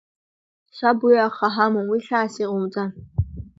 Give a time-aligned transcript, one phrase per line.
[0.77, 2.89] Саб, уи аха ҳамам, уи хьаас иҟоумҵан.